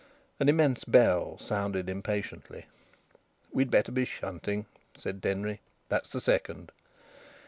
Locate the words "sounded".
1.37-1.87